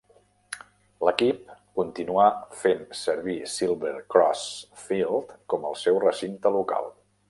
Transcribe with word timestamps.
L'equip 1.07 1.51
continuar 1.81 2.25
fent 2.63 2.81
servir 3.03 3.37
Silver 3.59 3.95
Cross 4.17 4.49
Field 4.89 5.41
com 5.55 5.73
el 5.73 5.83
seu 5.87 6.05
recinte 6.11 6.59
local. 6.63 6.95